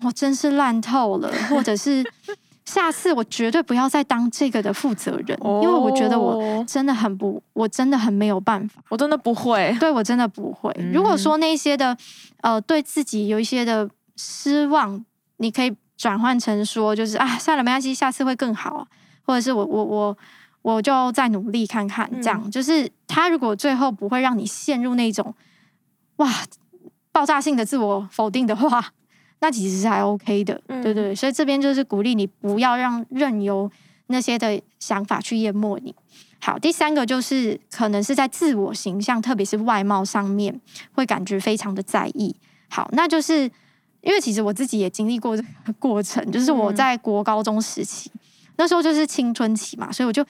[0.00, 2.02] 我真是烂透了，或者是
[2.66, 10.70] 下次我绝对不要再当这个的负责人，哦、因为我觉得我真的很不，我真的很没有办法，我真的不会，对，我真的不会。
[10.78, 11.96] 嗯、如果说那些的
[12.42, 15.02] 呃，对自己有一些的失望，
[15.38, 18.86] 你可以转换成说，就是啊，算了，没关系，下次会更好，
[19.24, 20.18] 或者是我我我
[20.62, 25.34] 我就再努力看看，这样、嗯、就是他如果最后不会让你陷入那种
[26.16, 26.30] 哇。
[27.12, 28.92] 爆炸性的自我否定的话，
[29.40, 31.14] 那其实是还 OK 的，嗯、对，对对。
[31.14, 33.70] 所以这边就是鼓励你不要让任由
[34.08, 35.94] 那些的想法去淹没你。
[36.40, 40.60] 好，第三个就是可能是在自我形象，特别是外貌上面，
[40.92, 42.34] 会感觉非常的在意。
[42.68, 43.42] 好，那就是
[44.00, 48.20] 因为其实我自己也经历过这个过程，就是我在国高中时期，嗯、
[48.58, 50.24] 那时候就是青春期嘛，所以我就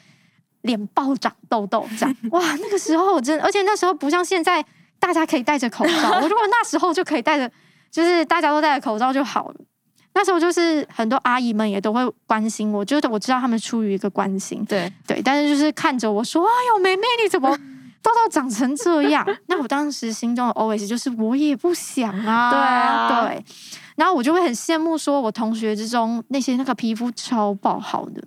[0.62, 4.64] 脸暴长痘痘，这样哇，那个时候我真的，而且那时候不像现在。
[4.99, 7.49] 大家可以戴着口罩，我如果那时候就可以戴着，
[7.90, 9.57] 就是大家都戴着口罩就好了。
[10.14, 17.51] 那时候就是很多阿姨们也都会关心我，就是我知道他们出于一个关心，对对，但是就是看着我说：“哎呦，妹妹你怎么
[18.01, 23.44] 痘痘长成这样？”那我当时心中的 OS 就是我也不想啊，对啊，对。
[23.96, 28.22] 然后我就会很羡慕，说我同学之中那些那个皮肤超爆好的，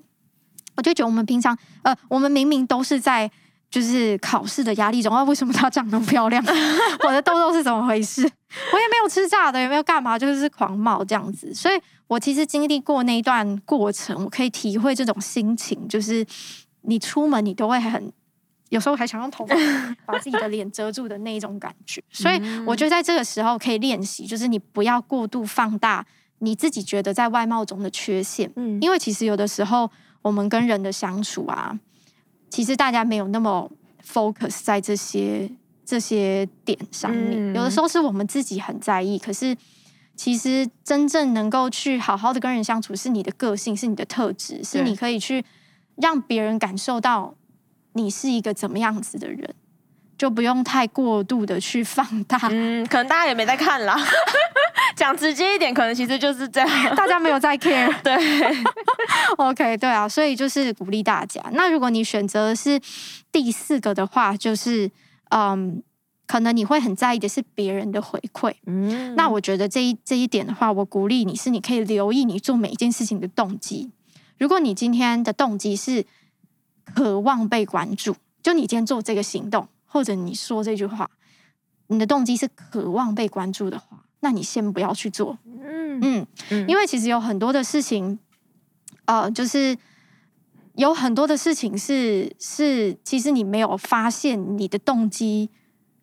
[0.76, 3.32] 我就觉得我们平常呃，我们明明都是在。
[3.70, 6.44] 就是考试的压力中啊，为什么她长那么漂亮？
[7.06, 8.24] 我的痘痘是怎么回事？
[8.24, 11.54] 我也没有吃炸的，也没有干嘛，就是狂冒这样子。
[11.54, 15.88] 所以我其实经历过那一段过程，我可以体会这种心情。
[15.88, 16.26] 就是
[16.82, 18.12] 你出门，你都会很
[18.70, 19.56] 有时候还想用头发
[20.08, 22.02] 把自己的脸遮住的那一种感觉。
[22.12, 26.04] 所以我觉得在这个时候可以练习，就是你不要过度放大
[26.40, 28.52] 你自己觉得在外貌中的缺陷。
[28.56, 29.92] 嗯，因为其实有的时候
[30.24, 31.78] 我们跟人的相处啊。
[32.50, 33.70] 其实大家没有那么
[34.06, 35.50] focus 在这些
[35.86, 39.18] 这些点上面，有的时候是我们自己很在意。
[39.18, 39.56] 可是，
[40.16, 45.44] 其实真正能够去好好的跟人相处，是你的个性，是你的特质，是你可以去
[45.96, 47.36] 让别人感受到
[47.94, 49.56] 你是一个怎么样子的人，
[50.20, 52.38] 就不用太过度的去放大。
[52.52, 53.98] 嗯，可能大家也没在看啦。
[54.96, 57.90] 讲直接一点，可能其实就是这样，大家没有在 care。
[58.04, 58.18] 对，
[59.40, 61.42] OK，对啊，所以就是鼓励大家。
[61.54, 62.78] 那如果你选择是
[63.32, 64.92] 第四个的话，就是
[65.30, 65.82] 嗯，
[66.28, 68.54] 可能你会很在意的是别人的回馈。
[68.66, 73.90] 嗯，那我觉得这一这一点的话，我鼓励你是你可以留意你做每一件事情的动机。
[74.38, 76.06] 如果你今天的动机是
[76.94, 81.12] 渴望被关注，就你今天做这个行动，或者你说这句话，
[81.88, 84.06] 你的动机是渴望被关注的话。
[84.22, 86.00] 那你先不要去做，嗯。
[86.50, 88.20] 嗯，因为其实有很多的事情，
[89.06, 89.78] 呃，就是
[90.76, 95.50] 有很多的事情是是，其实你没有发现你的动机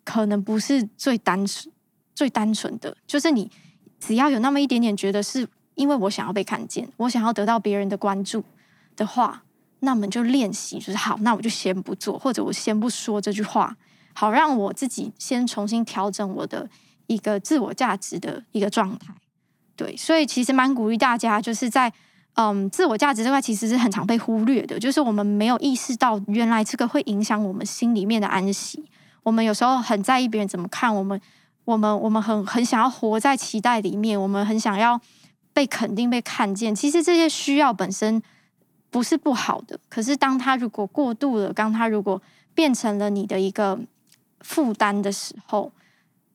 [0.03, 1.71] 可能不是最单纯、
[2.13, 3.51] 最单纯的，就是你
[3.99, 8.43] 只要有那么一点点觉得是因为我想要被看见，我想要得到别人的关注
[8.95, 9.43] 的话，
[9.79, 13.75] 那么就练习，就是好，那我就先不做，或者我先不说这句话，
[14.13, 16.69] 好让我自己先重新调整我的。
[17.09, 19.13] 一个自我价值的一个状态，
[19.77, 21.89] 对，所以其实蛮鼓励大家，就是在
[22.33, 28.83] 嗯，自我价值这块其实是很常被忽略的，就是我们没有意识到原来这个会影响我们心里面的安息。
[29.23, 31.17] 我们有时候很在意别人怎么看我们，
[31.63, 34.99] 我们我们很很想要活在期待里面，我们很想要
[35.53, 36.75] 被肯定、被看见。
[36.75, 38.21] 其实这些需要本身
[38.89, 42.21] 不是不好的，可是当他如果过度了，当他如果
[42.53, 43.79] 变成了你的一个
[44.41, 45.71] 负担的时候。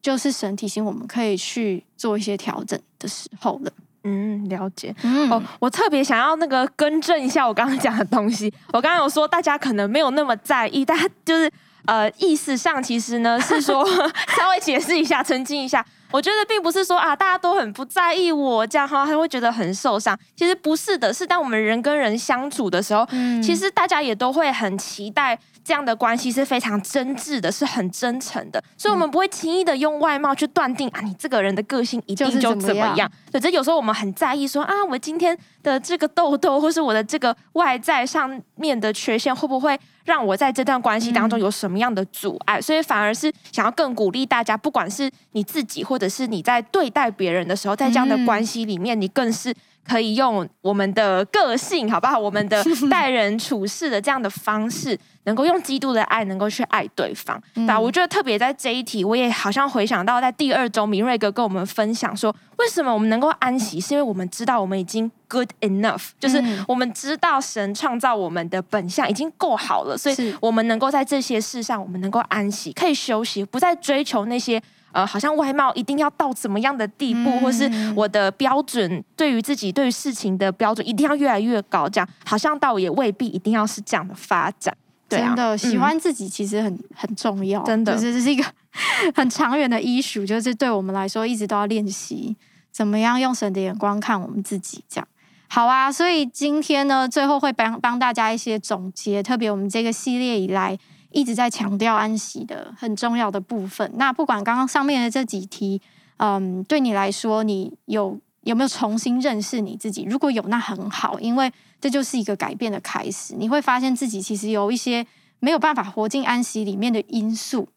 [0.02, 3.70] 就是神提醒我们可以去做一些调整的时候了。
[4.02, 4.92] 嗯，了解。
[5.04, 8.52] 嗯，哦，我特别想要那个更正一下我刚刚讲的东西。
[8.72, 11.48] 我刚刚有说大家可能没有那么在意，但就是
[11.84, 13.86] 呃意思上其实呢是说
[14.36, 15.86] 稍微解释一下、澄清一下。
[16.12, 20.18] 我觉得并不是说啊大家都很不在意我这样哈，他会觉得很受伤。
[20.37, 25.38] 其实不是的，是当我们人跟人相处的时候，嗯，其实大家也都会很期待。
[25.64, 33.11] 这样的关系是非常真挚的，是很真诚的，所以我们不会轻易的用外貌去断定啊，你这个人的个性一定就怎么样。
[33.31, 42.61] 对，这有时候我们很在意说啊，我今天的这个痘痘，或是我的这个外在上面的缺陷，会不会让我在这段关系当中有什么样的阻碍？
[42.61, 49.55] 所以反而是想要更鼓励大家，不管是你自己，或者是你在对待别人的时候，在这样的关系里面，你更是。
[49.87, 52.18] 可以用我们的个性，好不好？
[52.18, 57.40] 我们的 待人处事的这样的方式，能够用基督的爱，能够去爱对方。
[57.57, 74.62] 嗯、对，我觉得特别在这一题，我也好像回想到在第二周，明瑞哥跟我们分享说，为什么我们能够安息，是因为我们知道我们已经 good enough，就是我们知道神创造我们的本相已经够好了，所以我们能够在这些事上，我们能够安息，可以休息，不再追求那些。
[74.92, 84.76] 呃，好像外貌一定要到怎么样的地步，嗯、或是我的标准对于自己对于事情的标准一定要越来越高，这样好像倒也未必一定要是这样的发展。
[85.09, 88.44] 对啊、真的，喜欢自己其实很、嗯、很重要，真的，就是这是一个
[89.14, 92.37] 很长远的 issue，就是对我们来说一直都要练习
[92.70, 94.85] 怎么样用神的眼光看我们自己。
[94.88, 95.09] 这样
[95.48, 100.78] 好啊，所以今天呢，最后会帮帮大家一些总结，特别我们这个系列以来。
[101.12, 103.90] 一直在强调安息的很重要的部分。
[103.96, 105.81] 那不管刚刚上面的这几题，
[106.16, 110.05] 嗯，对你来说，你有有没有重新认识你自己？
[110.05, 113.35] 如果有，那很好，因为这就是一个改变的开始。
[113.37, 115.07] 你会发现自己其实有一些
[115.40, 117.68] 没有办法活进安息里面的因素。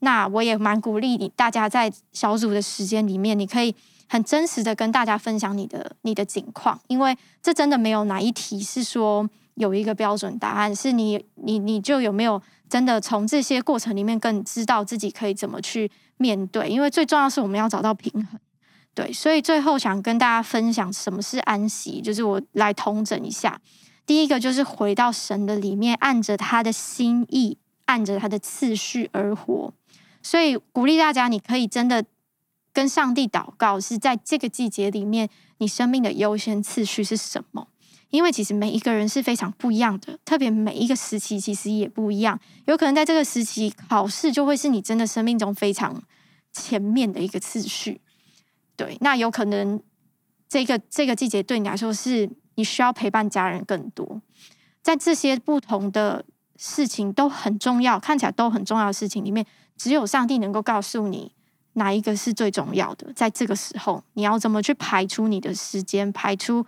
[0.00, 3.74] 那我也蛮鼓励你，大家在小组的时间里面，你可以
[4.06, 12.40] 很真实的跟大家分享你的你的境况，因为这真的没有哪一题是说有一个标准答案，是你你你就有没有。
[12.66, 18.40] 真的从这些过程里面更知道自己可以怎么去面对，因为最重要是我们要找到平衡。
[18.94, 23.60] 对，所以最后想跟大家分享什么是安息，就是我来通整一下。
[24.06, 29.72] 第一个就是回到神的里面，按着他的心意，按着他的次序而活。
[30.20, 32.04] 所以鼓励大家，你可以真的
[32.72, 37.68] 跟上帝祷告，是在这个季节里面，你生命的优先次序是什么？
[38.14, 42.38] 因为其实每一个人是非常不一样的，特别每一个时期其实也不一样。
[42.64, 46.00] 有可能在这个时期考试就会是你真的生命中非常
[46.52, 48.00] 前面的一个次序。
[48.76, 49.82] 对，那有可能
[50.48, 54.22] 这个这个季节对你来说是你需要陪伴家人更多。
[54.80, 56.24] 在这些不同的
[56.56, 59.44] 事情都很重要，看起来都很重要的事情里面，
[59.76, 61.32] 只有上帝能够告诉你
[61.72, 63.12] 哪一个是最重要的。
[63.12, 66.64] 在这个时候，你要怎么去排出你的时间，排出。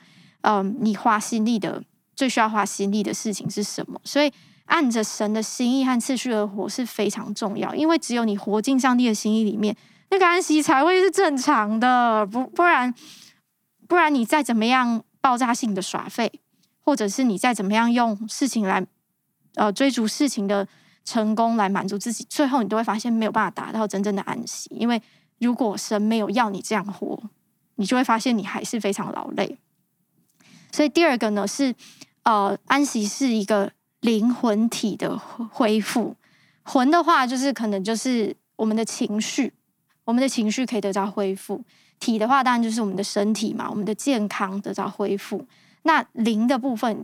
[0.49, 1.83] 嗯，你花心力的
[2.15, 4.01] 最需要花心力的事情是什么？
[4.05, 4.33] 所以
[4.67, 9.77] 按着神的心意和次序而活是非常重要，因为只有你活进上帝的心意里面，
[10.11, 12.25] 那个安息才会是正常的。
[12.27, 12.95] 不不然，
[13.89, 16.31] 不然你再怎么样爆炸性的耍废，
[16.81, 18.87] 或者是你再怎么样用事情来
[19.57, 20.69] 呃追逐事情的
[21.05, 24.71] 成功来满足自己，最后你都会发现没有办法达到真正的安息。
[24.71, 25.03] 因为
[25.41, 27.21] 如果神没有要你这样活，
[27.75, 29.59] 你就会发现你还是非常劳累。
[30.77, 31.75] 所以第二个呢是，
[32.25, 36.15] 呃，安息是一个灵魂体的恢复。
[36.65, 39.55] 魂的话，就是可能就是我们的情绪，
[40.05, 41.63] 我们的情绪可以得到恢复；
[41.99, 45.47] 体的话，当然就是我们的身体嘛，我们的健康得到恢复。
[45.85, 46.95] 那灵的部分，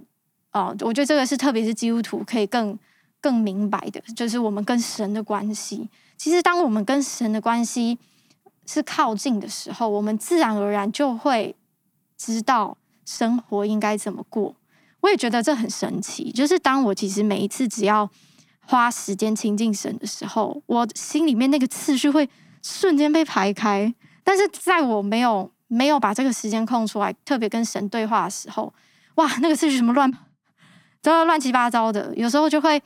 [0.52, 2.78] 哦、呃，我觉得这个是特别是基督徒可以更
[3.22, 5.88] 更明白的，就是我们跟神的关系。
[6.18, 7.98] 其实，当我们跟神的关系
[8.66, 11.56] 是靠近的时候，我们自然而然就会
[12.18, 12.76] 知道。
[13.05, 14.55] 生活应该怎么过？
[15.00, 16.30] 我也觉得这很神奇。
[16.30, 18.09] 就是当我其实每一次只要
[18.64, 22.28] 花时间亲近神的时候，我心里面那个次序会
[22.62, 23.92] 瞬间被排开。
[24.22, 28.72] 但是在我没有没有把这个时间空出来，特别跟神对话的时候，
[29.16, 30.09] 哇，那个次序什么乱，
[31.03, 32.14] 都要乱七八糟的。
[32.14, 32.80] 有时候就会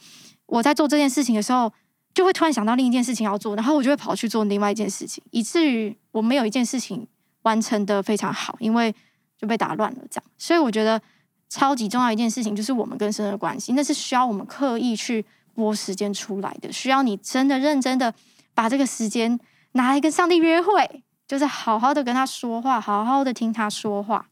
[0.47, 1.71] 我在做这件事情的时候，
[2.15, 7.07] 就会突然想到另一件事情要做，然后我就会跑去做另外一件事情，以至于我没有一件事情
[7.43, 8.95] 完成得非常好，因为。
[9.39, 11.01] 就被打乱了，这样，所以我觉得
[11.49, 15.25] 超级重要一件事情就是我们跟神的关系，那是需要我们刻意去
[15.55, 18.13] 拨时间出来的，需要你真的认真的
[18.55, 19.39] 把这个时间
[19.73, 24.27] 拿来跟上帝约会，就是好好的跟他说话，好好的听他说话。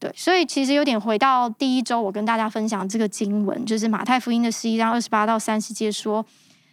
[0.00, 6.24] 对，所以其实有点回到第一周我跟大家分享这个经文，就是马太福音的十一章二十八到三十节说：“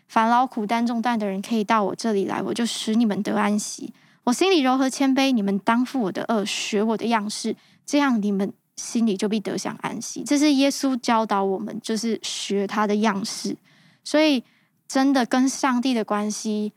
[0.08, 3.92] 凡劳苦担重担的人，可以到我这里来，我就使你们得安息。”
[4.26, 7.56] 我心里柔和谦卑，你们当负我的轭，学我的样式，
[7.86, 10.24] 这样你们心里就必得享安息。
[10.24, 13.56] 这是耶稣教导我们，就是学他的样式。
[14.04, 14.44] 所以，
[14.88, 16.74] 真的跟上帝的关系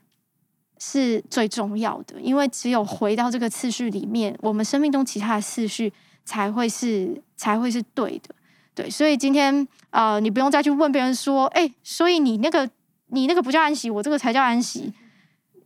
[0.77, 5.91] 是最重要的，因为只有回到这个次序里面，我们生命中其他的次序
[6.23, 8.35] 才会是才会是对的。
[8.75, 12.69] 对，所以今天呃，你不用再去问别人说，哎，所以你那个
[13.07, 14.93] 你那个不叫安息，我这个才叫安息。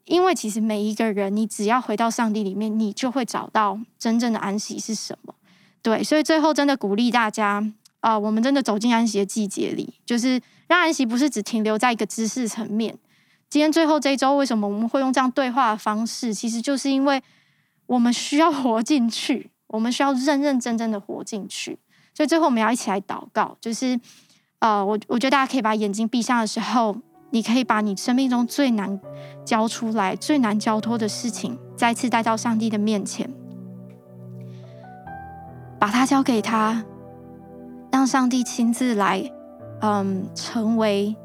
[0.05, 5.33] 因为其实每一个人，你只要回到上帝里面，你就会找到真正的安息是什么。
[5.81, 7.65] 对，所以最后真的鼓励大家
[8.01, 12.97] 啊、我们真的走进安息的季节里，就是让安息不是只停留在一个知识层面。
[13.49, 16.33] 今天最后这一周，为什么我们会用这样对话的方式？
[16.33, 17.21] 其实就是因为
[17.85, 21.79] 我们需要活进去，我们需要认认真真的活进去。
[22.13, 23.97] 所以最后我们要一起来祷告，就是
[24.59, 26.97] 呃，我我觉得大家可以把眼睛闭上的时候。
[27.33, 28.99] 你可以把你生命中最难
[29.43, 33.27] 交出来、最难交托的事情，再次带到上帝的面前，
[35.79, 36.85] 把它交给他，
[37.91, 39.27] 让上帝亲自来，
[39.81, 41.15] 嗯，成为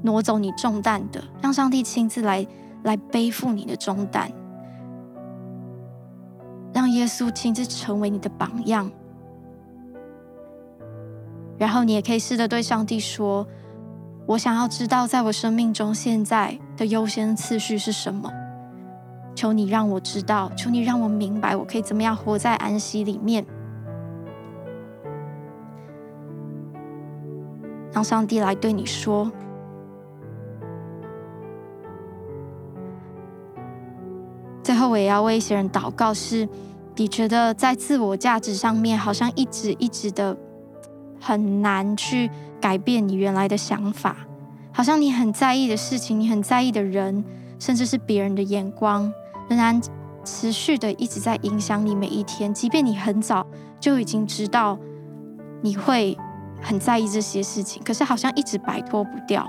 [0.00, 2.46] 挪走你重担的，让上帝亲自来
[2.82, 4.32] 来背负你的重担，
[6.72, 8.90] 让耶稣亲自成为你的榜样，
[11.58, 13.46] 然后你也可以试着对上帝说。
[14.26, 18.28] 我想要知道，在我生命中现在的优先次序是什么？
[19.36, 23.46] 求你让我知道，求你让我明白，我可以怎么样活在安息里面，
[27.92, 29.30] 让上帝来对你说。
[34.64, 36.48] 最后，我也要为一些人祷告，是
[36.96, 40.36] 你觉得在自我价值上面，好像一直一直的
[41.20, 42.28] 很难去。
[42.66, 44.16] 改变你原来的想法，
[44.72, 47.24] 好像你很在意的事情，你很在意的人，
[47.60, 49.08] 甚至是别人的眼光，
[49.48, 49.80] 仍然
[50.24, 52.52] 持续的一直在影响你每一天。
[52.52, 53.46] 即便你很早
[53.78, 54.76] 就已经知道
[55.62, 56.18] 你会
[56.60, 59.48] 很在意这些事情，可是好像一直摆脱不掉。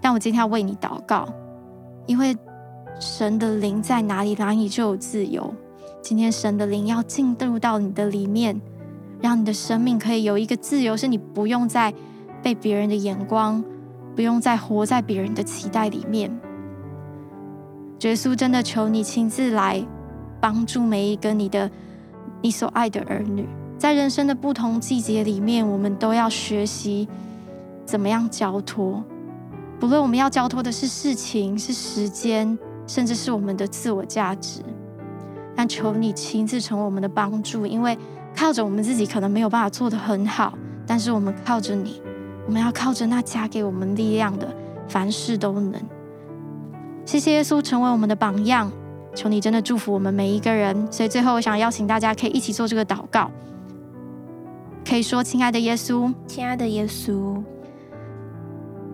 [0.00, 1.24] 但我今天要为你祷告，
[2.06, 2.36] 因为
[2.98, 5.54] 神的灵在哪里，哪里就有自由。
[6.02, 8.60] 今天神的灵要进入到你的里面，
[9.20, 11.94] 让你的生命可以有一个自由，是你不用再
[12.46, 13.60] 被别人的眼光，
[14.14, 16.30] 不用再活在别人的期待里面。
[18.02, 19.84] 耶稣真的求你亲自来
[20.40, 21.68] 帮助每一个你的
[22.40, 27.08] 你所爱的儿女，在人生的不同季节里面，我们都要学习
[27.84, 29.02] 怎么样交托。
[29.80, 34.60] 不论我们要交托的是事情、是时间，甚至是我们的自我价值，
[35.56, 37.98] 但求你亲自成为我们的帮助，因为
[38.36, 42.00] 靠着我们自己可能没有办法做得很好，但是我们靠着你，
[42.46, 44.48] 我们要靠着那加给我们力量的，
[44.88, 45.80] 凡事都能。
[47.04, 48.70] 谢谢耶稣成为我们的榜样，
[49.14, 50.90] 求你真的祝福我们每一个人。
[50.90, 53.30] 所以最后，我想邀请大家可以一起做这个祷告，
[54.88, 57.42] 可以说：“亲爱的耶稣，亲爱的耶稣。”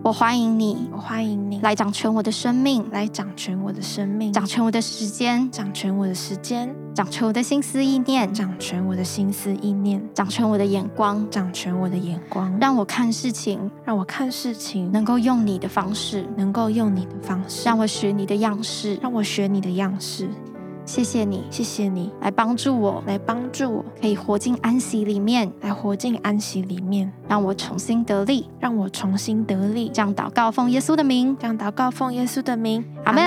[0.03, 1.61] 我欢迎你，我欢迎你。
[1.61, 14.91] 来掌权我的生命，来掌权我的生命，掌权我的时间，掌权我的时间，掌权我的心思意念，掌权我的心思意念，掌权我的眼光，掌权我的眼光，让我看事情，让我看事情。
[14.91, 20.27] 能够用你的方式，能够用你的方式，让我学你的样式，让我学你的样式。
[20.85, 29.89] 谢谢你，谢谢你来帮助我，来帮助我，可以活进安息里面，来活进安息里面，让我重新得力，让我重新得力。
[29.93, 33.23] 这样祷告，奉耶稣的名，这样祷告，奉耶稣的名，阿门。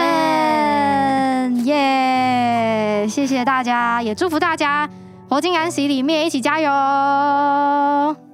[1.65, 3.07] 耶！
[3.09, 4.89] 谢谢大家，也祝福大家
[5.29, 8.26] 活进安息里面，一起加油。